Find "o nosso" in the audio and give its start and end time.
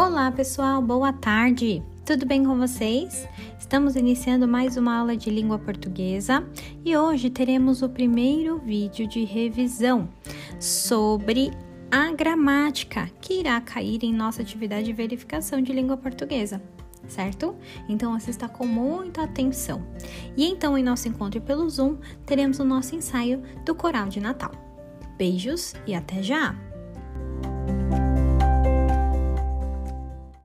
22.60-22.94